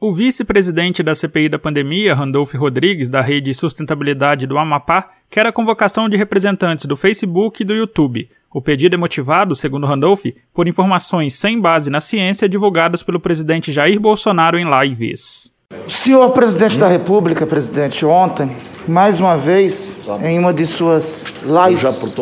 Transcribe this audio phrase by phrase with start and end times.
[0.00, 5.50] O vice-presidente da CPI da pandemia, Randolph Rodrigues, da Rede Sustentabilidade do Amapá, quer a
[5.50, 8.28] convocação de representantes do Facebook e do YouTube.
[8.48, 13.72] O pedido é motivado, segundo Randolph, por informações sem base na ciência divulgadas pelo presidente
[13.72, 15.50] Jair Bolsonaro em lives.
[15.88, 18.56] Senhor presidente da República, presidente, ontem,
[18.86, 22.14] mais uma vez, em uma de suas lives,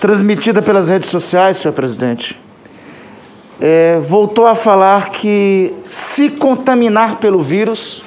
[0.00, 2.36] transmitida pelas redes sociais, senhor presidente,
[3.60, 8.02] é, voltou a falar que se contaminar pelo vírus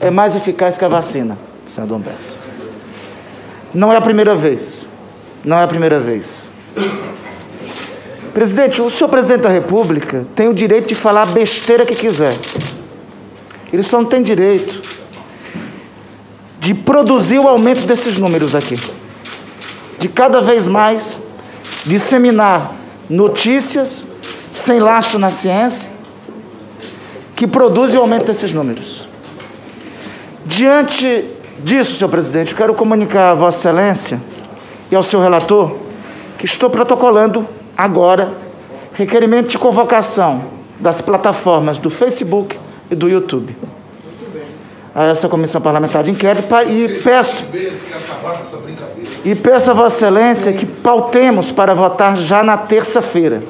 [0.00, 2.36] é mais eficaz que a vacina, senador Humberto.
[3.72, 4.88] Não é a primeira vez.
[5.44, 6.48] Não é a primeira vez.
[8.32, 12.36] Presidente, o senhor presidente da República tem o direito de falar a besteira que quiser.
[13.72, 14.82] Ele só não tem direito
[16.58, 18.78] de produzir o aumento desses números aqui.
[19.98, 21.20] De cada vez mais
[21.84, 22.74] disseminar
[23.08, 24.08] notícias
[24.54, 25.90] sem lastro na ciência,
[27.34, 29.08] que produzem o aumento desses números.
[30.46, 31.24] Diante
[31.58, 34.22] disso, senhor presidente, quero comunicar a Vossa Excelência
[34.92, 35.76] e ao seu relator
[36.38, 38.32] que estou protocolando agora
[38.92, 40.44] requerimento de convocação
[40.78, 42.56] das plataformas do Facebook
[42.88, 43.56] e do YouTube
[44.94, 47.44] a essa comissão parlamentar de inquérito e peço
[49.24, 53.42] e peço a Vossa Excelência que pautemos para votar já na terça-feira.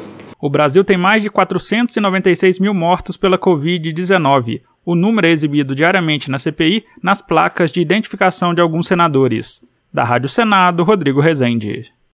[0.44, 4.60] O Brasil tem mais de 496 mil mortos pela Covid-19.
[4.84, 9.64] O número é exibido diariamente na CPI nas placas de identificação de alguns senadores.
[9.90, 11.90] Da Rádio Senado, Rodrigo Rezende.